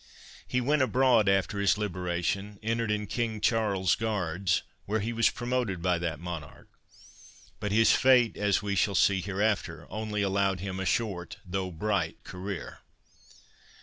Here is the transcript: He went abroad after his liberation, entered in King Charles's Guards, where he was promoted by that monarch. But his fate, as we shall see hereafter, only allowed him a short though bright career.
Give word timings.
He 0.47 0.61
went 0.61 0.81
abroad 0.81 1.29
after 1.29 1.59
his 1.59 1.77
liberation, 1.77 2.57
entered 2.63 2.89
in 2.89 3.05
King 3.05 3.39
Charles's 3.39 3.93
Guards, 3.93 4.63
where 4.87 4.99
he 4.99 5.13
was 5.13 5.29
promoted 5.29 5.79
by 5.79 5.99
that 5.99 6.19
monarch. 6.19 6.67
But 7.59 7.71
his 7.71 7.91
fate, 7.91 8.35
as 8.35 8.63
we 8.63 8.73
shall 8.73 8.95
see 8.95 9.21
hereafter, 9.21 9.85
only 9.91 10.23
allowed 10.23 10.59
him 10.59 10.79
a 10.79 10.85
short 10.87 11.37
though 11.45 11.69
bright 11.69 12.23
career. 12.23 12.79